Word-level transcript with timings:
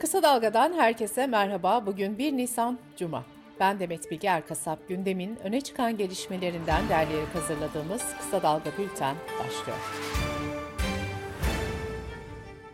Kısa 0.00 0.22
Dalga'dan 0.22 0.72
herkese 0.72 1.26
merhaba. 1.26 1.86
Bugün 1.86 2.18
1 2.18 2.32
Nisan 2.32 2.78
Cuma. 2.96 3.24
Ben 3.60 3.80
Demet 3.80 4.10
Bilge 4.10 4.28
Erkasap. 4.28 4.88
Gündemin 4.88 5.38
öne 5.44 5.60
çıkan 5.60 5.96
gelişmelerinden 5.96 6.88
derleyerek 6.88 7.34
hazırladığımız 7.34 8.02
Kısa 8.18 8.42
Dalga 8.42 8.70
Bülten 8.78 9.16
başlıyor. 9.38 9.78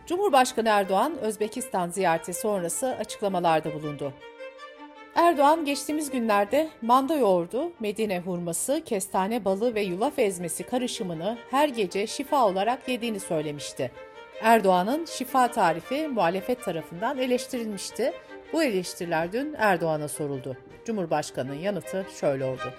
Cumhurbaşkanı 0.05 0.69
Erdoğan, 0.69 1.17
Özbekistan 1.17 1.89
ziyareti 1.89 2.33
sonrası 2.33 2.95
açıklamalarda 2.99 3.73
bulundu. 3.73 4.13
Erdoğan 5.15 5.65
geçtiğimiz 5.65 6.11
günlerde 6.11 6.69
manda 6.81 7.15
yoğurdu, 7.15 7.71
Medine 7.79 8.19
hurması, 8.19 8.81
kestane 8.85 9.45
balı 9.45 9.75
ve 9.75 9.81
yulaf 9.81 10.19
ezmesi 10.19 10.63
karışımını 10.63 11.37
her 11.51 11.69
gece 11.69 12.07
şifa 12.07 12.45
olarak 12.45 12.89
yediğini 12.89 13.19
söylemişti. 13.19 13.91
Erdoğan'ın 14.41 15.05
şifa 15.05 15.51
tarifi 15.51 16.07
muhalefet 16.07 16.63
tarafından 16.63 17.17
eleştirilmişti. 17.17 18.13
Bu 18.53 18.63
eleştiriler 18.63 19.33
dün 19.33 19.55
Erdoğan'a 19.57 20.07
soruldu. 20.07 20.57
Cumhurbaşkanı'nın 20.85 21.55
yanıtı 21.55 22.05
şöyle 22.19 22.45
oldu. 22.45 22.73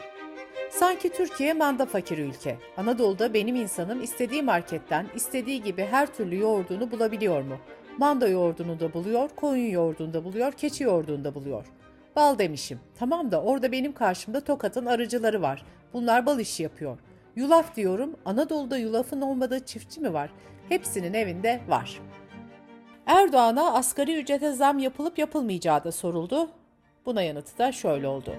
Sanki 0.71 1.09
Türkiye 1.09 1.53
manda 1.53 1.87
fakiri 1.87 2.21
ülke. 2.21 2.57
Anadolu'da 2.77 3.35
benim 3.35 3.57
insanım 3.57 4.03
istediği 4.03 4.43
marketten 4.43 5.07
istediği 5.15 5.63
gibi 5.63 5.85
her 5.91 6.15
türlü 6.15 6.39
yoğurdunu 6.39 6.91
bulabiliyor 6.91 7.43
mu? 7.43 7.57
Manda 7.99 8.29
yoğurdunu 8.29 8.81
da 8.81 8.95
buluyor, 8.95 9.29
koyun 9.37 9.71
yoğurdunu 9.71 10.15
da 10.15 10.25
buluyor, 10.25 10.53
keçi 10.53 10.85
yoğurdunu 10.85 11.25
da 11.25 11.35
buluyor. 11.35 11.67
Bal 12.17 12.39
demişim. 12.39 12.81
Tamam 12.99 13.31
da 13.31 13.43
orada 13.43 13.73
benim 13.73 13.93
karşımda 13.93 14.41
Tokat'ın 14.41 14.87
arıcıları 14.87 15.43
var. 15.43 15.65
Bunlar 15.93 16.27
bal 16.27 16.41
işi 16.41 16.63
yapıyor. 16.63 16.99
Yulaf 17.39 17.77
diyorum. 17.77 18.17
Anadolu'da 18.25 18.79
yulafın 18.79 19.21
olmadığı 19.21 19.67
çiftçi 19.67 20.01
mi 20.01 20.13
var? 20.13 20.31
Hepsinin 20.69 21.15
evinde 21.15 21.61
var. 21.69 22.01
Erdoğan'a 23.07 23.75
asgari 23.75 24.21
ücrete 24.21 24.53
zam 24.53 24.79
yapılıp 24.79 25.19
yapılmayacağı 25.19 25.85
da 25.85 25.93
soruldu. 25.93 26.49
Buna 27.07 27.23
yanıtı 27.23 27.59
da 27.59 27.73
şöyle 27.73 28.09
oldu. 28.09 28.35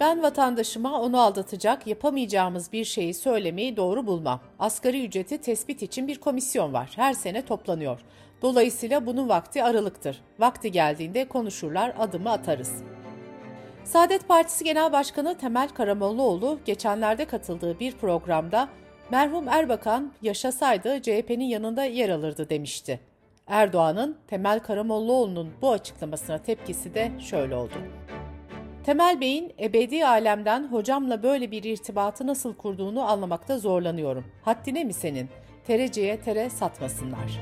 Ben 0.00 0.22
vatandaşıma 0.22 1.00
onu 1.00 1.20
aldatacak, 1.20 1.86
yapamayacağımız 1.86 2.72
bir 2.72 2.84
şeyi 2.84 3.14
söylemeyi 3.14 3.76
doğru 3.76 4.06
bulmam. 4.06 4.40
Asgari 4.58 5.04
ücreti 5.06 5.38
tespit 5.38 5.82
için 5.82 6.08
bir 6.08 6.20
komisyon 6.20 6.72
var. 6.72 6.92
Her 6.96 7.12
sene 7.12 7.44
toplanıyor. 7.44 8.00
Dolayısıyla 8.42 9.06
bunun 9.06 9.28
vakti 9.28 9.64
aralıktır. 9.64 10.20
Vakti 10.38 10.72
geldiğinde 10.72 11.28
konuşurlar, 11.28 11.94
adımı 11.98 12.30
atarız. 12.30 12.82
Saadet 13.88 14.28
Partisi 14.28 14.64
Genel 14.64 14.92
Başkanı 14.92 15.38
Temel 15.38 15.68
Karamollaoğlu 15.68 16.58
geçenlerde 16.64 17.24
katıldığı 17.24 17.80
bir 17.80 17.92
programda 17.92 18.68
merhum 19.10 19.48
Erbakan 19.48 20.12
yaşasaydı 20.22 21.02
CHP'nin 21.02 21.44
yanında 21.44 21.84
yer 21.84 22.08
alırdı 22.08 22.50
demişti. 22.50 23.00
Erdoğan'ın 23.46 24.16
Temel 24.26 24.60
Karamollaoğlu'nun 24.60 25.50
bu 25.62 25.70
açıklamasına 25.72 26.38
tepkisi 26.38 26.94
de 26.94 27.12
şöyle 27.18 27.56
oldu. 27.56 27.74
Temel 28.84 29.20
Bey'in 29.20 29.52
ebedi 29.60 30.06
alemden 30.06 30.72
hocamla 30.72 31.22
böyle 31.22 31.50
bir 31.50 31.64
irtibatı 31.64 32.26
nasıl 32.26 32.54
kurduğunu 32.54 33.02
anlamakta 33.02 33.58
zorlanıyorum. 33.58 34.24
Haddine 34.42 34.84
mi 34.84 34.92
senin? 34.92 35.28
Tereciye 35.66 36.20
tere 36.20 36.50
satmasınlar. 36.50 37.40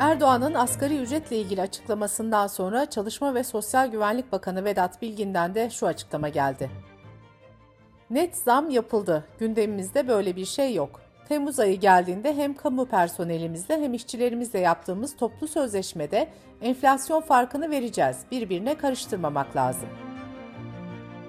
Erdoğan'ın 0.00 0.54
asgari 0.54 0.96
ücretle 0.96 1.36
ilgili 1.36 1.62
açıklamasından 1.62 2.46
sonra 2.46 2.90
Çalışma 2.90 3.34
ve 3.34 3.44
Sosyal 3.44 3.88
Güvenlik 3.88 4.32
Bakanı 4.32 4.64
Vedat 4.64 5.02
Bilgin'den 5.02 5.54
de 5.54 5.70
şu 5.70 5.86
açıklama 5.86 6.28
geldi. 6.28 6.70
Net 8.10 8.36
zam 8.36 8.70
yapıldı. 8.70 9.24
Gündemimizde 9.38 10.08
böyle 10.08 10.36
bir 10.36 10.44
şey 10.44 10.74
yok. 10.74 11.00
Temmuz 11.28 11.60
ayı 11.60 11.80
geldiğinde 11.80 12.36
hem 12.36 12.54
kamu 12.54 12.86
personelimizle 12.86 13.80
hem 13.80 13.94
işçilerimizle 13.94 14.58
yaptığımız 14.58 15.16
toplu 15.16 15.48
sözleşmede 15.48 16.28
enflasyon 16.62 17.20
farkını 17.20 17.70
vereceğiz. 17.70 18.16
Birbirine 18.30 18.78
karıştırmamak 18.78 19.56
lazım. 19.56 19.88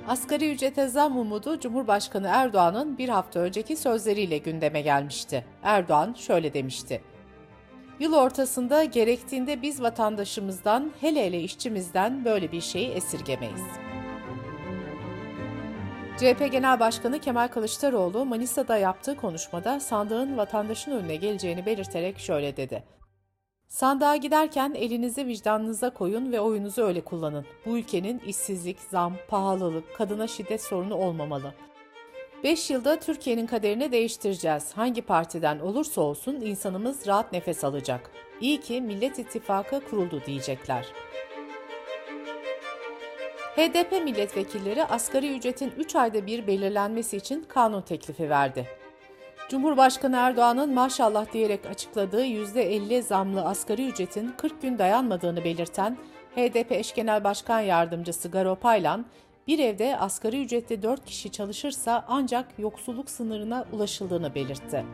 Asgari 0.08 0.52
ücrete 0.52 0.88
zam 0.88 1.20
umudu 1.20 1.60
Cumhurbaşkanı 1.60 2.28
Erdoğan'ın 2.28 2.98
bir 2.98 3.10
hafta 3.10 3.40
önceki 3.40 3.76
sözleriyle 3.76 4.38
gündeme 4.38 4.82
gelmişti. 4.82 5.46
Erdoğan 5.64 6.14
şöyle 6.14 6.54
demişti. 6.54 7.02
Yıl 8.00 8.14
ortasında 8.14 8.84
gerektiğinde 8.84 9.62
biz 9.62 9.82
vatandaşımızdan, 9.82 10.92
hele 11.02 11.26
hele 11.26 11.42
işçimizden 11.42 12.26
böyle 12.26 12.52
bir 12.52 12.62
şeyi 12.62 12.90
esirgemeyiz. 12.90 13.62
CHP 16.18 16.52
Genel 16.52 16.80
Başkanı 16.80 17.20
Kemal 17.20 17.48
Kılıçdaroğlu 17.48 18.26
Manisa'da 18.26 18.78
yaptığı 18.78 19.16
konuşmada 19.16 19.80
sandığın 19.80 20.38
vatandaşın 20.38 20.92
önüne 20.92 21.16
geleceğini 21.16 21.66
belirterek 21.66 22.20
şöyle 22.20 22.58
dedi. 22.58 22.84
Sandığa 23.68 24.16
giderken 24.16 24.74
elinizi 24.74 25.28
vicdanınıza 25.28 25.90
koyun 25.90 26.32
ve 26.32 26.40
oyunuzu 26.40 26.82
öyle 26.82 27.02
kullanın. 27.02 27.46
Bu 27.66 27.78
ülkenin 27.78 28.20
işsizlik, 28.20 28.80
zam, 28.80 29.14
pahalılık, 29.28 29.96
kadına 29.96 30.28
şiddet 30.28 30.64
sorunu 30.64 30.96
olmamalı. 30.96 31.54
5 32.44 32.70
yılda 32.70 33.00
Türkiye'nin 33.00 33.46
kaderini 33.46 33.92
değiştireceğiz. 33.92 34.74
Hangi 34.74 35.02
partiden 35.02 35.60
olursa 35.60 36.02
olsun 36.02 36.36
insanımız 36.36 37.08
rahat 37.08 37.32
nefes 37.32 37.64
alacak. 37.64 38.12
İyi 38.42 38.60
ki 38.60 38.82
Millet 38.82 39.20
İttifakı 39.20 39.82
kuruldu 39.90 40.22
diyecekler. 40.26 40.86
HDP 43.56 43.92
milletvekilleri 44.04 44.86
asgari 44.86 45.36
ücretin 45.38 45.74
3 45.78 45.96
ayda 45.96 46.26
bir 46.26 46.48
belirlenmesi 46.48 47.18
için 47.18 47.46
kanun 47.48 47.82
teklifi 47.82 48.30
verdi. 48.30 48.68
Cumhurbaşkanı 49.50 50.16
Erdoğan'ın 50.16 50.74
maşallah 50.74 51.34
diyerek 51.34 51.66
açıkladığı 51.66 52.26
%50 52.26 53.02
zamlı 53.02 53.42
asgari 53.42 53.88
ücretin 53.88 54.34
40 54.38 54.62
gün 54.62 54.80
dayanmadığını 54.80 55.44
belirten 55.44 55.98
HDP 56.36 56.72
eş 56.72 56.94
genel 56.94 57.24
başkan 57.24 57.60
yardımcısı 57.60 58.32
Garo 58.32 58.56
Paylan, 58.56 59.06
bir 59.48 59.60
evde 59.60 59.98
asgari 59.98 60.44
ücretli 60.44 60.82
4 60.82 61.06
kişi 61.06 61.32
çalışırsa 61.32 62.06
ancak 62.08 62.48
yoksulluk 62.60 63.10
sınırına 63.10 63.66
ulaşıldığını 63.74 64.36
belirtti. 64.36 64.86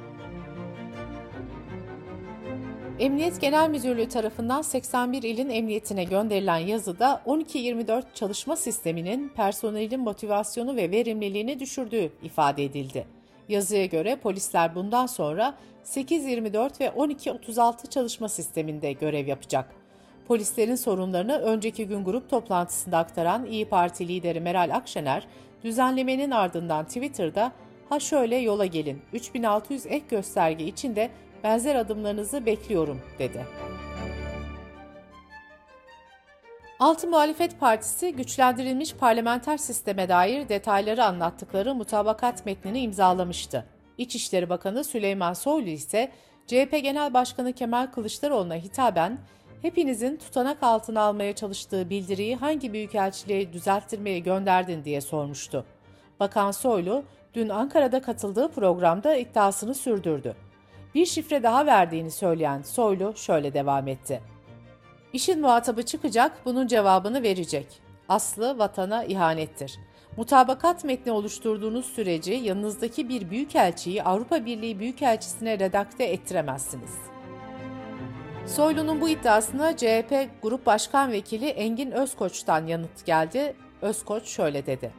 Emniyet 2.99 3.41
Genel 3.41 3.69
Müdürlüğü 3.69 4.09
tarafından 4.09 4.61
81 4.61 5.23
ilin 5.23 5.49
emniyetine 5.49 6.03
gönderilen 6.03 6.57
yazıda 6.57 7.21
12-24 7.25 8.03
çalışma 8.13 8.55
sisteminin 8.55 9.29
personelin 9.29 9.99
motivasyonu 9.99 10.75
ve 10.75 10.91
verimliliğini 10.91 11.59
düşürdüğü 11.59 12.11
ifade 12.23 12.63
edildi. 12.63 13.07
Yazıya 13.49 13.85
göre 13.85 14.15
polisler 14.15 14.75
bundan 14.75 15.05
sonra 15.05 15.57
8-24 15.85 16.79
ve 16.79 16.85
12-36 16.85 17.89
çalışma 17.89 18.29
sisteminde 18.29 18.91
görev 18.93 19.27
yapacak. 19.27 19.76
Polislerin 20.27 20.75
sorunlarını 20.75 21.37
önceki 21.37 21.87
gün 21.87 22.03
grup 22.03 22.29
toplantısında 22.29 22.97
aktaran 22.97 23.45
İyi 23.45 23.69
Parti 23.69 24.07
lideri 24.07 24.39
Meral 24.39 24.75
Akşener, 24.75 25.27
düzenlemenin 25.63 26.31
ardından 26.31 26.85
Twitter'da 26.85 27.51
"Ha 27.89 27.99
şöyle 27.99 28.35
yola 28.35 28.65
gelin. 28.65 29.01
3600 29.13 29.85
ek 29.85 30.05
gösterge 30.09 30.65
içinde 30.65 31.09
benzer 31.43 31.75
adımlarınızı 31.75 32.45
bekliyorum." 32.45 33.01
dedi. 33.19 33.45
Altı 36.79 37.07
Muhalefet 37.07 37.59
Partisi 37.59 38.13
güçlendirilmiş 38.13 38.93
parlamenter 38.93 39.57
sisteme 39.57 40.09
dair 40.09 40.49
detayları 40.49 41.05
anlattıkları 41.05 41.75
mutabakat 41.75 42.45
metnini 42.45 42.79
imzalamıştı. 42.79 43.65
İçişleri 43.97 44.49
Bakanı 44.49 44.83
Süleyman 44.83 45.33
Soylu 45.33 45.69
ise 45.69 46.11
CHP 46.47 46.79
Genel 46.83 47.13
Başkanı 47.13 47.53
Kemal 47.53 47.87
Kılıçdaroğlu'na 47.87 48.55
hitaben 48.55 49.19
hepinizin 49.61 50.17
tutanak 50.17 50.63
altına 50.63 51.01
almaya 51.01 51.35
çalıştığı 51.35 51.89
bildiriyi 51.89 52.35
hangi 52.35 52.73
büyükelçiliğe 52.73 53.53
düzelttirmeye 53.53 54.19
gönderdin 54.19 54.83
diye 54.85 55.01
sormuştu. 55.01 55.65
Bakan 56.19 56.51
Soylu 56.51 57.03
dün 57.33 57.49
Ankara'da 57.49 58.01
katıldığı 58.01 58.51
programda 58.51 59.15
iddiasını 59.15 59.75
sürdürdü. 59.75 60.35
Bir 60.95 61.05
şifre 61.05 61.43
daha 61.43 61.65
verdiğini 61.65 62.11
söyleyen 62.11 62.61
Soylu 62.61 63.13
şöyle 63.15 63.53
devam 63.53 63.87
etti. 63.87 64.21
İşin 65.13 65.41
muhatabı 65.41 65.83
çıkacak, 65.83 66.31
bunun 66.45 66.67
cevabını 66.67 67.23
verecek. 67.23 67.67
Aslı 68.09 68.57
vatana 68.57 69.03
ihanettir. 69.03 69.79
Mutabakat 70.17 70.83
metni 70.83 71.11
oluşturduğunuz 71.11 71.85
sürece 71.85 72.33
yanınızdaki 72.33 73.09
bir 73.09 73.29
büyükelçiyi 73.29 74.03
Avrupa 74.03 74.45
Birliği 74.45 74.79
Büyükelçisine 74.79 75.59
redakte 75.59 76.03
ettiremezsiniz.'' 76.03 77.16
Soylu'nun 78.47 79.01
bu 79.01 79.09
iddiasına 79.09 79.77
CHP 79.77 80.29
Grup 80.41 80.65
Başkan 80.65 81.11
Vekili 81.11 81.45
Engin 81.45 81.91
Özkoç'tan 81.91 82.67
yanıt 82.67 83.05
geldi. 83.05 83.55
Özkoç 83.81 84.27
şöyle 84.27 84.65
dedi. 84.65 84.93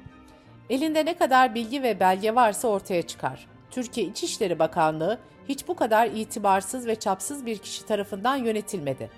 Elinde 0.71 1.05
ne 1.05 1.17
kadar 1.17 1.55
bilgi 1.55 1.83
ve 1.83 2.01
belge 2.01 2.35
varsa 2.35 2.69
ortaya 2.69 3.03
çıkar. 3.03 3.47
Türkiye 3.71 4.07
İçişleri 4.07 4.59
Bakanlığı 4.59 5.19
hiç 5.49 5.69
bu 5.69 5.77
kadar 5.77 6.07
itibarsız 6.07 6.87
ve 6.87 6.95
çapsız 6.95 7.47
bir 7.47 7.59
kişi 7.59 7.87
tarafından 7.87 8.37
yönetilmedi. 8.37 9.11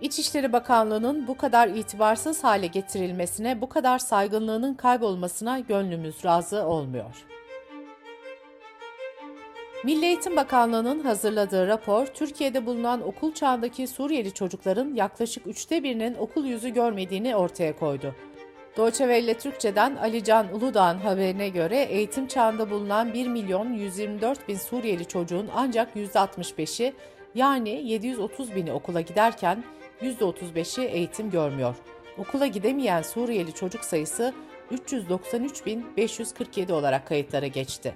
İçişleri 0.00 0.52
Bakanlığı'nın 0.52 1.26
bu 1.26 1.36
kadar 1.36 1.68
itibarsız 1.68 2.44
hale 2.44 2.66
getirilmesine, 2.66 3.60
bu 3.60 3.68
kadar 3.68 3.98
saygınlığının 3.98 4.74
kaybolmasına 4.74 5.58
gönlümüz 5.58 6.24
razı 6.24 6.64
olmuyor. 6.64 7.37
Milli 9.84 10.06
Eğitim 10.06 10.36
Bakanlığı'nın 10.36 11.00
hazırladığı 11.00 11.66
rapor, 11.66 12.06
Türkiye'de 12.06 12.66
bulunan 12.66 13.02
okul 13.02 13.32
çağındaki 13.32 13.86
Suriyeli 13.86 14.34
çocukların 14.34 14.94
yaklaşık 14.94 15.46
üçte 15.46 15.82
birinin 15.82 16.14
okul 16.14 16.44
yüzü 16.44 16.68
görmediğini 16.68 17.36
ortaya 17.36 17.76
koydu. 17.76 18.14
Deutsche 18.76 19.04
Welle 19.04 19.34
Türkçe'den 19.34 19.96
Ali 19.96 20.24
Can 20.24 20.54
Uludağ'ın 20.54 20.98
haberine 20.98 21.48
göre 21.48 21.82
eğitim 21.82 22.26
çağında 22.26 22.70
bulunan 22.70 23.14
1 23.14 23.28
milyon 23.28 23.72
124 23.72 24.48
bin 24.48 24.56
Suriyeli 24.56 25.04
çocuğun 25.04 25.48
ancak 25.54 25.96
%65'i 25.96 26.92
yani 27.34 27.70
730 27.70 28.54
bini 28.54 28.72
okula 28.72 29.00
giderken 29.00 29.64
%35'i 30.02 30.84
eğitim 30.84 31.30
görmüyor. 31.30 31.74
Okula 32.18 32.46
gidemeyen 32.46 33.02
Suriyeli 33.02 33.52
çocuk 33.52 33.84
sayısı 33.84 34.34
393.547 34.72 36.72
olarak 36.72 37.06
kayıtlara 37.06 37.46
geçti. 37.46 37.94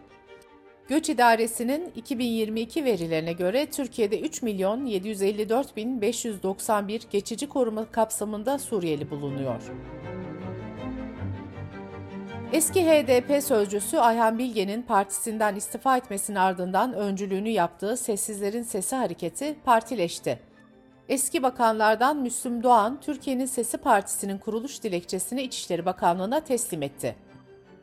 Göç 0.93 1.09
İdaresi'nin 1.09 1.93
2022 1.97 2.85
verilerine 2.85 3.33
göre 3.33 3.67
Türkiye'de 3.67 4.21
3 4.21 4.43
milyon 4.43 4.87
754 4.87 5.77
bin 5.77 6.01
591 6.01 7.03
geçici 7.11 7.49
koruma 7.49 7.85
kapsamında 7.85 8.59
Suriyeli 8.59 9.11
bulunuyor. 9.11 9.63
Eski 12.53 12.87
HDP 12.87 13.43
sözcüsü 13.43 13.97
Ayhan 13.97 14.39
Bilge'nin 14.39 14.83
partisinden 14.83 15.57
istifa 15.57 15.97
etmesinin 15.97 16.37
ardından 16.37 16.93
öncülüğünü 16.93 17.49
yaptığı 17.49 17.97
Sessizlerin 17.97 18.63
Sesi 18.63 18.97
hareketi 18.97 19.57
partileşti. 19.65 20.39
Eski 21.09 21.43
bakanlardan 21.43 22.17
Müslüm 22.17 22.63
Doğan, 22.63 23.01
Türkiye'nin 23.01 23.47
Sesi 23.47 23.79
Partisi'nin 23.79 24.39
kuruluş 24.39 24.83
dilekçesini 24.83 25.43
İçişleri 25.43 25.87
Bakanlığı'na 25.87 26.41
teslim 26.41 26.83
etti. 26.83 27.32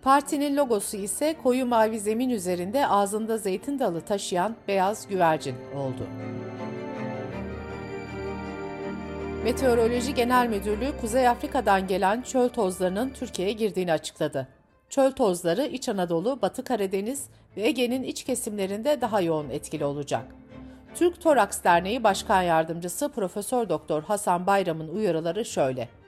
Partinin 0.01 0.57
logosu 0.57 0.97
ise 0.97 1.35
koyu 1.43 1.65
mavi 1.65 1.99
zemin 1.99 2.29
üzerinde 2.29 2.87
ağzında 2.87 3.37
zeytin 3.37 3.79
dalı 3.79 4.01
taşıyan 4.01 4.55
beyaz 4.67 5.07
güvercin 5.07 5.55
oldu. 5.75 6.07
Meteoroloji 9.43 10.13
Genel 10.13 10.47
Müdürlüğü 10.47 10.97
Kuzey 11.01 11.27
Afrika'dan 11.27 11.87
gelen 11.87 12.21
çöl 12.21 12.49
tozlarının 12.49 13.09
Türkiye'ye 13.09 13.53
girdiğini 13.53 13.91
açıkladı. 13.91 14.47
Çöl 14.89 15.11
tozları 15.11 15.65
İç 15.65 15.89
Anadolu, 15.89 16.41
Batı 16.41 16.63
Karadeniz 16.63 17.25
ve 17.57 17.61
Ege'nin 17.61 18.03
iç 18.03 18.23
kesimlerinde 18.23 19.01
daha 19.01 19.21
yoğun 19.21 19.49
etkili 19.49 19.85
olacak. 19.85 20.25
Türk 20.95 21.21
Toraks 21.21 21.63
Derneği 21.63 22.03
Başkan 22.03 22.41
Yardımcısı 22.41 23.09
Profesör 23.09 23.69
Doktor 23.69 24.03
Hasan 24.03 24.47
Bayram'ın 24.47 24.87
uyarıları 24.87 25.45
şöyle. 25.45 25.98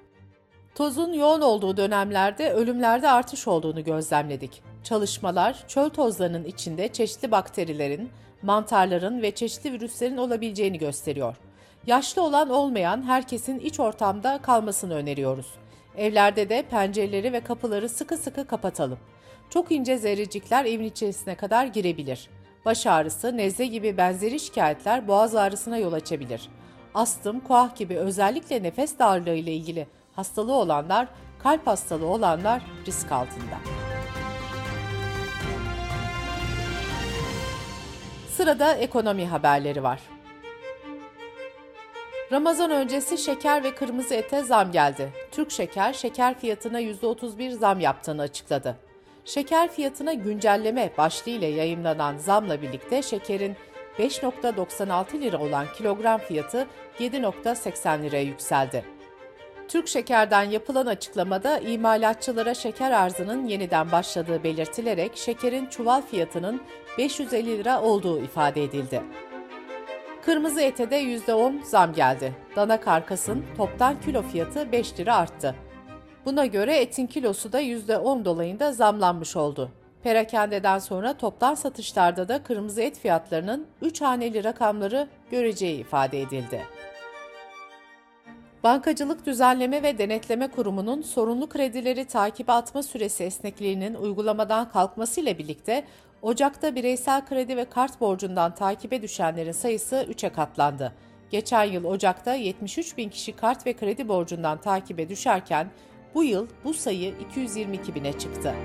Tozun 0.76 1.14
yoğun 1.14 1.42
olduğu 1.42 1.78
dönemlerde 1.78 2.54
ölümlerde 2.54 3.10
artış 3.10 3.48
olduğunu 3.48 3.84
gözlemledik. 3.84 4.62
Çalışmalar 4.84 5.68
çöl 5.68 5.90
tozlarının 5.90 6.44
içinde 6.44 6.88
çeşitli 6.88 7.32
bakterilerin, 7.32 8.10
mantarların 8.42 9.22
ve 9.22 9.32
çeşitli 9.32 9.74
virüslerin 9.74 10.18
olabileceğini 10.18 10.78
gösteriyor. 10.78 11.36
Yaşlı 11.88 12.22
olan 12.22 12.50
olmayan 12.50 13.04
herkesin 13.04 13.60
iç 13.60 13.80
ortamda 13.80 14.40
kalmasını 14.42 14.94
öneriyoruz. 14.94 15.48
Evlerde 15.98 16.50
de 16.50 16.62
pencereleri 16.62 17.34
ve 17.34 17.40
kapıları 17.40 17.90
sıkı 17.90 18.18
sıkı 18.18 18.48
kapatalım. 18.48 19.00
Çok 19.50 19.72
ince 19.72 19.98
zerrecikler 19.98 20.66
evin 20.66 20.86
içerisine 20.86 21.36
kadar 21.36 21.66
girebilir. 21.66 22.30
Baş 22.66 22.88
ağrısı, 22.88 23.38
nezle 23.38 23.66
gibi 23.66 23.98
benzeri 23.98 24.40
şikayetler 24.40 25.08
boğaz 25.08 25.36
ağrısına 25.36 25.78
yol 25.78 25.94
açabilir. 25.94 26.50
Astım, 26.94 27.40
kuah 27.40 27.76
gibi 27.76 27.98
özellikle 27.98 28.64
nefes 28.64 29.00
darlığı 29.00 29.36
ile 29.36 29.54
ilgili 29.54 29.88
hastalığı 30.22 30.54
olanlar, 30.54 31.08
kalp 31.44 31.68
hastalığı 31.68 32.06
olanlar 32.06 32.62
risk 32.88 33.12
altında. 33.12 33.58
Sırada 38.38 38.74
ekonomi 38.74 39.28
haberleri 39.28 39.84
var. 39.84 40.00
Ramazan 42.32 42.72
öncesi 42.72 43.18
şeker 43.18 43.64
ve 43.64 43.76
kırmızı 43.76 44.16
ete 44.16 44.44
zam 44.44 44.72
geldi. 44.72 45.14
Türk 45.32 45.52
Şeker, 45.52 45.94
şeker 45.94 46.40
fiyatına 46.40 46.82
%31 46.82 47.52
zam 47.52 47.80
yaptığını 47.80 48.22
açıkladı. 48.22 48.76
Şeker 49.26 49.72
fiyatına 49.72 50.14
güncelleme 50.14 50.92
başlığıyla 50.98 51.48
yayımlanan 51.48 52.18
zamla 52.18 52.62
birlikte 52.62 53.02
şekerin 53.02 53.56
5.96 54.00 55.22
lira 55.22 55.38
olan 55.38 55.66
kilogram 55.78 56.20
fiyatı 56.20 56.68
7.80 57.00 58.04
liraya 58.04 58.24
yükseldi. 58.24 59.01
Türk 59.72 59.88
Şeker'den 59.88 60.44
yapılan 60.44 60.86
açıklamada 60.86 61.60
imalatçılara 61.60 62.54
şeker 62.54 62.92
arzının 62.92 63.48
yeniden 63.48 63.92
başladığı 63.92 64.44
belirtilerek 64.44 65.18
şekerin 65.18 65.66
çuval 65.66 66.02
fiyatının 66.02 66.62
550 66.98 67.58
lira 67.58 67.82
olduğu 67.82 68.24
ifade 68.24 68.64
edildi. 68.64 69.02
Kırmızı 70.26 70.62
ete 70.62 70.90
de 70.92 71.02
%10 71.02 71.64
zam 71.64 71.94
geldi. 71.94 72.36
Dana 72.56 72.80
karkasın 72.82 73.46
toptan 73.58 74.02
kilo 74.02 74.22
fiyatı 74.22 74.72
5 74.72 75.00
lira 75.00 75.16
arttı. 75.16 75.56
Buna 76.26 76.46
göre 76.46 76.78
etin 76.78 77.08
kilosu 77.08 77.52
da 77.52 77.62
%10 77.62 78.26
dolayında 78.26 78.72
zamlanmış 78.72 79.36
oldu. 79.36 79.72
Perakendeden 80.04 80.80
sonra 80.80 81.18
toptan 81.18 81.56
satışlarda 81.56 82.28
da 82.28 82.44
kırmızı 82.44 82.82
et 82.82 83.00
fiyatlarının 83.00 83.68
3 83.82 84.02
haneli 84.02 84.44
rakamları 84.44 85.08
göreceği 85.32 85.80
ifade 85.80 86.22
edildi. 86.22 86.62
Bankacılık 88.64 89.26
Düzenleme 89.26 89.84
ve 89.84 89.98
Denetleme 89.98 90.48
Kurumu'nun 90.48 91.02
sorunlu 91.02 91.50
kredileri 91.50 92.06
takibe 92.06 92.52
atma 92.52 92.84
süresi 92.84 93.24
esnekliğinin 93.24 93.96
uygulamadan 93.96 94.70
kalkmasıyla 94.70 95.38
birlikte 95.38 95.84
Ocak'ta 96.22 96.76
bireysel 96.76 97.26
kredi 97.26 97.58
ve 97.58 97.66
kart 97.66 98.02
borcundan 98.02 98.56
takibe 98.56 99.02
düşenlerin 99.02 99.52
sayısı 99.52 99.96
3'e 99.96 100.30
katlandı. 100.30 100.94
Geçen 101.30 101.64
yıl 101.64 101.86
Ocak'ta 101.86 102.36
73 102.36 102.98
bin 102.98 103.10
kişi 103.10 103.36
kart 103.36 103.66
ve 103.66 103.74
kredi 103.74 104.08
borcundan 104.08 104.62
takibe 104.62 105.10
düşerken 105.10 105.68
bu 106.16 106.24
yıl 106.24 106.48
bu 106.64 106.74
sayı 106.74 107.14
222 107.30 107.96
bine 107.96 108.14
çıktı. 108.20 108.56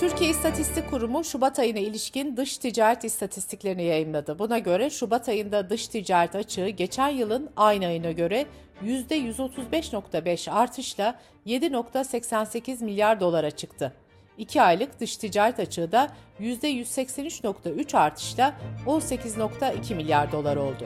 Türkiye 0.00 0.30
İstatistik 0.30 0.90
Kurumu 0.90 1.24
Şubat 1.24 1.58
ayına 1.58 1.78
ilişkin 1.78 2.36
dış 2.36 2.58
ticaret 2.58 3.04
istatistiklerini 3.04 3.82
yayınladı. 3.84 4.38
Buna 4.38 4.58
göre 4.58 4.90
Şubat 4.90 5.28
ayında 5.28 5.70
dış 5.70 5.88
ticaret 5.88 6.34
açığı 6.34 6.68
geçen 6.68 7.08
yılın 7.08 7.50
aynı 7.56 7.86
ayına 7.86 8.12
göre 8.12 8.46
%135.5 8.84 10.50
artışla 10.50 11.18
7.88 11.46 12.84
milyar 12.84 13.20
dolara 13.20 13.50
çıktı. 13.50 13.92
2 14.38 14.62
aylık 14.62 15.00
dış 15.00 15.16
ticaret 15.16 15.60
açığı 15.60 15.92
da 15.92 16.08
%183.3 16.40 17.96
artışla 17.98 18.54
18.2 18.86 19.94
milyar 19.94 20.32
dolar 20.32 20.56
oldu. 20.56 20.84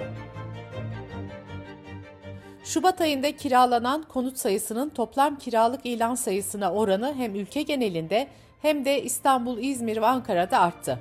Şubat 2.65 3.01
ayında 3.01 3.37
kiralanan 3.37 4.03
konut 4.03 4.39
sayısının 4.39 4.89
toplam 4.89 5.39
kiralık 5.39 5.87
ilan 5.87 6.15
sayısına 6.15 6.73
oranı 6.73 7.15
hem 7.15 7.35
ülke 7.35 7.63
genelinde 7.63 8.29
hem 8.63 8.85
de 8.85 9.03
İstanbul, 9.03 9.59
İzmir 9.59 9.97
ve 9.97 10.07
Ankara'da 10.07 10.59
arttı. 10.59 10.99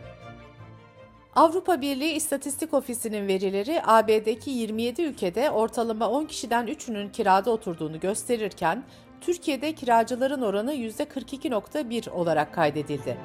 Avrupa 1.35 1.81
Birliği 1.81 2.13
İstatistik 2.13 2.73
Ofisi'nin 2.73 3.27
verileri 3.27 3.81
AB'deki 3.85 4.49
27 4.49 5.01
ülkede 5.01 5.51
ortalama 5.51 6.09
10 6.09 6.25
kişiden 6.25 6.67
3'ünün 6.67 7.09
kirada 7.09 7.51
oturduğunu 7.51 7.99
gösterirken 7.99 8.83
Türkiye'de 9.21 9.75
kiracıların 9.75 10.41
oranı 10.41 10.73
%42.1 10.73 12.09
olarak 12.09 12.53
kaydedildi. 12.53 13.17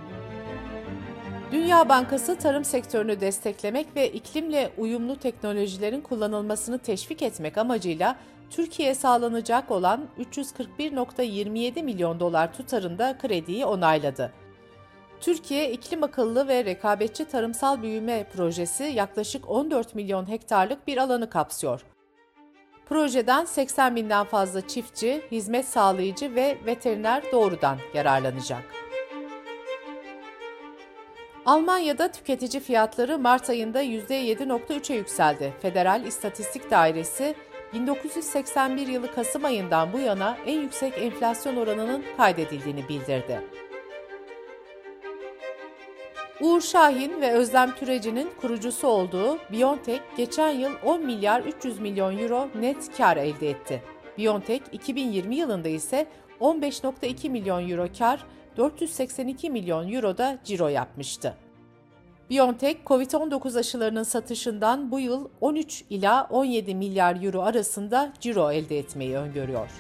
Dünya 1.52 1.88
Bankası 1.88 2.36
tarım 2.36 2.64
sektörünü 2.64 3.20
desteklemek 3.20 3.86
ve 3.96 4.12
iklimle 4.12 4.70
uyumlu 4.78 5.16
teknolojilerin 5.16 6.00
kullanılmasını 6.00 6.78
teşvik 6.78 7.22
etmek 7.22 7.58
amacıyla 7.58 8.16
Türkiye'ye 8.50 8.94
sağlanacak 8.94 9.70
olan 9.70 10.08
341.27 10.18 11.82
milyon 11.82 12.20
dolar 12.20 12.52
tutarında 12.52 13.18
krediyi 13.18 13.66
onayladı. 13.66 14.32
Türkiye 15.20 15.72
iklim 15.72 16.02
akıllı 16.02 16.48
ve 16.48 16.64
rekabetçi 16.64 17.24
tarımsal 17.24 17.82
büyüme 17.82 18.26
projesi 18.36 18.84
yaklaşık 18.84 19.50
14 19.50 19.94
milyon 19.94 20.28
hektarlık 20.28 20.86
bir 20.86 20.98
alanı 20.98 21.30
kapsıyor. 21.30 21.84
Projeden 22.88 23.44
80 23.44 23.96
binden 23.96 24.24
fazla 24.24 24.68
çiftçi, 24.68 25.22
hizmet 25.30 25.68
sağlayıcı 25.68 26.34
ve 26.34 26.58
veteriner 26.66 27.22
doğrudan 27.32 27.78
yararlanacak. 27.94 28.62
Almanya'da 31.46 32.12
tüketici 32.12 32.62
fiyatları 32.62 33.18
Mart 33.18 33.50
ayında 33.50 33.82
%7.3'e 33.82 34.96
yükseldi. 34.96 35.54
Federal 35.62 36.04
İstatistik 36.04 36.70
Dairesi 36.70 37.34
1981 37.73 38.87
yılı 38.87 39.14
Kasım 39.14 39.44
ayından 39.44 39.92
bu 39.92 39.99
yana 39.99 40.37
en 40.46 40.61
yüksek 40.61 40.99
enflasyon 40.99 41.56
oranının 41.56 42.04
kaydedildiğini 42.16 42.88
bildirdi. 42.88 43.40
Uğur 46.40 46.61
Şahin 46.61 47.20
ve 47.20 47.32
Özlem 47.32 47.75
Türeci'nin 47.75 48.30
kurucusu 48.40 48.87
olduğu 48.87 49.38
Biontech 49.52 50.00
geçen 50.16 50.50
yıl 50.50 50.73
10 50.85 51.06
milyar 51.06 51.40
300 51.40 51.80
milyon 51.80 52.18
euro 52.18 52.49
net 52.61 52.96
kar 52.96 53.16
elde 53.16 53.50
etti. 53.50 53.82
Biontech 54.18 54.62
2020 54.73 55.37
yılında 55.37 55.68
ise 55.68 56.06
15.2 56.40 57.30
milyon 57.30 57.70
euro 57.70 57.88
kar, 57.99 58.25
482 58.56 59.50
milyon 59.50 59.92
euro 59.92 60.18
da 60.18 60.38
ciro 60.44 60.68
yapmıştı. 60.68 61.45
BioNTech, 62.30 62.76
COVID-19 62.87 63.59
aşılarının 63.59 64.02
satışından 64.02 64.90
bu 64.90 65.00
yıl 65.00 65.28
13 65.40 65.85
ila 65.90 66.26
17 66.30 66.75
milyar 66.75 67.23
euro 67.23 67.42
arasında 67.42 68.12
ciro 68.21 68.52
elde 68.52 68.78
etmeyi 68.78 69.16
öngörüyor. 69.16 69.71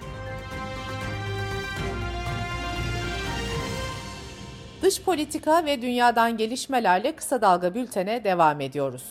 Dış 4.82 5.02
politika 5.02 5.64
ve 5.64 5.82
dünyadan 5.82 6.36
gelişmelerle 6.36 7.16
kısa 7.16 7.42
dalga 7.42 7.74
bültene 7.74 8.24
devam 8.24 8.60
ediyoruz. 8.60 9.04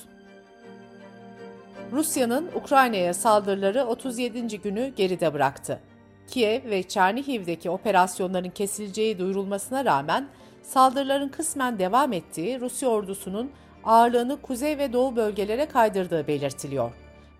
Rusya'nın 1.91 2.49
Ukrayna'ya 2.55 3.13
saldırıları 3.13 3.85
37. 3.85 4.61
günü 4.61 4.93
geride 4.95 5.33
bıraktı. 5.33 5.79
Kiev 6.27 6.69
ve 6.69 6.83
Çernihiv'deki 6.83 7.69
operasyonların 7.69 8.49
kesileceği 8.49 9.19
duyurulmasına 9.19 9.85
rağmen 9.85 10.27
saldırıların 10.65 11.29
kısmen 11.29 11.79
devam 11.79 12.13
ettiği 12.13 12.59
Rusya 12.59 12.89
ordusunun 12.89 13.51
ağırlığını 13.83 14.41
kuzey 14.41 14.77
ve 14.77 14.93
doğu 14.93 15.15
bölgelere 15.15 15.65
kaydırdığı 15.65 16.27
belirtiliyor. 16.27 16.91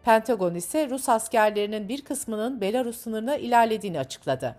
Pentagon 0.04 0.56
ise 0.56 0.90
Rus 0.90 1.10
askerlerinin 1.10 1.90
bir 1.90 2.02
kısmının 2.02 2.62
Belarus 2.62 2.98
sınırına 2.98 3.36
ilerlediğini 3.36 4.00
açıkladı. 4.00 4.56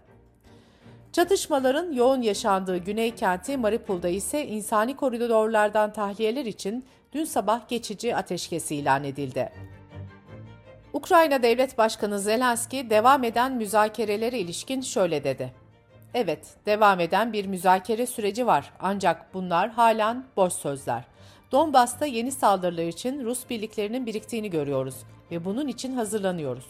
Çatışmaların 1.12 1.92
yoğun 1.92 2.22
yaşandığı 2.22 2.76
güney 2.76 3.14
kenti 3.14 3.56
Mariupol'da 3.56 4.08
ise 4.08 4.46
insani 4.46 4.96
koridorlardan 4.96 5.92
tahliyeler 5.92 6.44
için 6.44 6.84
dün 7.12 7.24
sabah 7.24 7.68
geçici 7.68 8.16
ateşkes 8.16 8.70
ilan 8.70 9.04
edildi. 9.04 9.52
Ukrayna 10.92 11.42
Devlet 11.42 11.78
Başkanı 11.78 12.20
Zelenski 12.20 12.90
devam 12.90 13.24
eden 13.24 13.52
müzakerelere 13.52 14.38
ilişkin 14.38 14.80
şöyle 14.80 15.24
dedi. 15.24 15.65
Evet, 16.18 16.46
devam 16.66 17.00
eden 17.00 17.32
bir 17.32 17.46
müzakere 17.46 18.06
süreci 18.06 18.46
var 18.46 18.72
ancak 18.80 19.34
bunlar 19.34 19.70
halen 19.70 20.24
boş 20.36 20.52
sözler. 20.52 21.04
Donbas'ta 21.52 22.06
yeni 22.06 22.32
saldırılar 22.32 22.86
için 22.86 23.24
Rus 23.24 23.50
birliklerinin 23.50 24.06
biriktiğini 24.06 24.50
görüyoruz 24.50 24.94
ve 25.30 25.44
bunun 25.44 25.68
için 25.68 25.92
hazırlanıyoruz. 25.92 26.64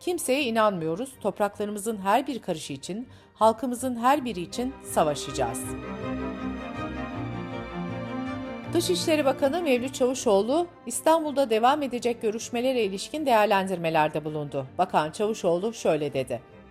Kimseye 0.00 0.42
inanmıyoruz, 0.42 1.12
topraklarımızın 1.20 1.96
her 1.96 2.26
bir 2.26 2.42
karışı 2.42 2.72
için, 2.72 3.08
halkımızın 3.34 3.96
her 3.96 4.24
biri 4.24 4.40
için 4.40 4.74
savaşacağız. 4.84 5.60
Dışişleri 8.72 9.24
Bakanı 9.24 9.62
Mevlüt 9.62 9.94
Çavuşoğlu, 9.94 10.66
İstanbul'da 10.86 11.50
devam 11.50 11.82
edecek 11.82 12.22
görüşmelere 12.22 12.82
ilişkin 12.82 13.26
değerlendirmelerde 13.26 14.24
bulundu. 14.24 14.66
Bakan 14.78 15.10
Çavuşoğlu 15.10 15.74
şöyle 15.74 16.14
dedi. 16.14 16.61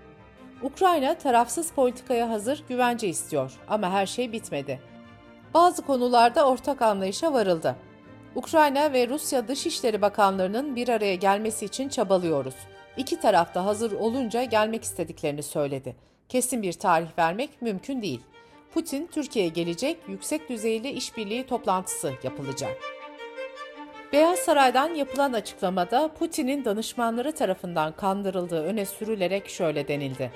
Ukrayna 0.64 1.14
tarafsız 1.18 1.72
politikaya 1.72 2.30
hazır, 2.30 2.64
güvence 2.70 3.08
istiyor 3.08 3.52
ama 3.68 3.92
her 3.92 4.06
şey 4.06 4.32
bitmedi. 4.32 4.80
Bazı 5.54 5.82
konularda 5.82 6.50
ortak 6.50 6.82
anlayışa 6.82 7.34
varıldı. 7.34 7.76
Ukrayna 8.36 8.94
ve 8.94 9.08
Rusya 9.08 9.48
Dışişleri 9.48 10.02
Bakanlarının 10.02 10.76
bir 10.76 10.90
araya 10.90 11.16
gelmesi 11.16 11.66
için 11.66 11.90
çabalıyoruz. 11.90 12.56
İki 12.98 13.20
taraf 13.20 13.56
da 13.56 13.66
hazır 13.66 13.92
olunca 13.92 14.44
gelmek 14.44 14.84
istediklerini 14.84 15.44
söyledi. 15.44 15.96
Kesin 16.30 16.62
bir 16.62 16.74
tarih 16.74 17.08
vermek 17.18 17.62
mümkün 17.62 18.02
değil. 18.02 18.22
Putin 18.74 19.08
Türkiye'ye 19.12 19.52
gelecek, 19.52 19.98
yüksek 20.08 20.50
düzeyli 20.50 20.90
işbirliği 20.90 21.46
toplantısı 21.46 22.14
yapılacak. 22.24 22.78
Beyaz 24.14 24.40
Saray'dan 24.40 24.94
yapılan 24.94 25.34
açıklamada 25.34 26.14
Putin'in 26.20 26.66
danışmanları 26.66 27.32
tarafından 27.32 27.96
kandırıldığı 27.96 28.64
öne 28.64 28.86
sürülerek 28.86 29.50
şöyle 29.50 29.88
denildi. 29.88 30.32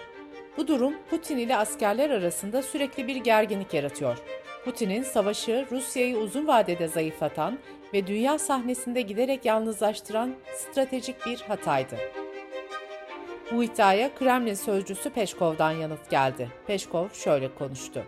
Bu 0.58 0.68
durum 0.68 0.94
Putin 1.10 1.38
ile 1.38 1.58
askerler 1.58 2.10
arasında 2.10 2.62
sürekli 2.62 3.08
bir 3.08 3.16
gerginlik 3.16 3.74
yaratıyor. 3.74 4.18
Putin'in 4.66 5.04
savaşı 5.04 5.66
Rusya'yı 5.72 6.18
uzun 6.18 6.48
vadede 6.48 6.88
zayıflatan 6.88 7.60
ve 7.94 8.08
dünya 8.08 8.40
sahnesinde 8.40 9.02
giderek 9.02 9.46
yalnızlaştıran 9.46 10.36
stratejik 10.56 11.26
bir 11.26 11.42
hataydı. 11.42 11.96
Bu 13.52 13.64
iddiaya 13.64 14.16
Kremlin 14.16 14.54
sözcüsü 14.54 15.10
Peşkov'dan 15.10 15.72
yanıt 15.72 16.10
geldi. 16.10 16.50
Peşkov 16.68 17.10
şöyle 17.10 17.56
konuştu. 17.56 18.04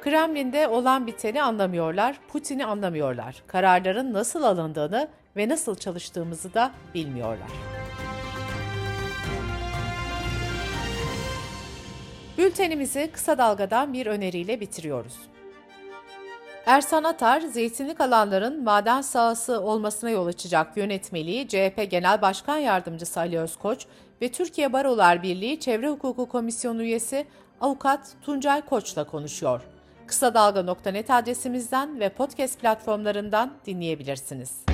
Kremlin'de 0.00 0.68
olan 0.68 1.06
biteni 1.06 1.42
anlamıyorlar, 1.42 2.20
Putin'i 2.28 2.64
anlamıyorlar. 2.64 3.42
Kararların 3.46 4.12
nasıl 4.12 4.42
alındığını 4.42 5.08
ve 5.36 5.48
nasıl 5.48 5.74
çalıştığımızı 5.74 6.54
da 6.54 6.72
bilmiyorlar. 6.94 7.71
Bültenimizi 12.42 13.10
kısa 13.12 13.38
dalgadan 13.38 13.92
bir 13.92 14.06
öneriyle 14.06 14.60
bitiriyoruz. 14.60 15.14
Ersan 16.66 17.04
Atar, 17.04 17.40
zeytinlik 17.40 18.00
alanların 18.00 18.64
maden 18.64 19.00
sahası 19.00 19.60
olmasına 19.60 20.10
yol 20.10 20.26
açacak 20.26 20.76
yönetmeliği 20.76 21.48
CHP 21.48 21.90
Genel 21.90 22.22
Başkan 22.22 22.58
Yardımcısı 22.58 23.20
Ali 23.20 23.38
Özkoç 23.38 23.86
ve 24.22 24.32
Türkiye 24.32 24.72
Barolar 24.72 25.22
Birliği 25.22 25.60
Çevre 25.60 25.88
Hukuku 25.88 26.28
Komisyonu 26.28 26.82
üyesi 26.82 27.26
Avukat 27.60 28.12
Tuncay 28.22 28.60
Koç'la 28.60 29.04
konuşuyor. 29.04 29.62
Kısa 30.06 30.34
Dalga.net 30.34 31.10
adresimizden 31.10 32.00
ve 32.00 32.08
podcast 32.08 32.60
platformlarından 32.60 33.52
dinleyebilirsiniz. 33.66 34.64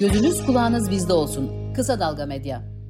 Gözünüz 0.00 0.46
kulağınız 0.46 0.90
bizde 0.90 1.12
olsun. 1.12 1.74
Kısa 1.74 2.00
Dalga 2.00 2.26
Medya. 2.26 2.81